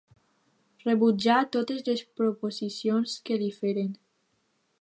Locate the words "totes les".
1.57-2.03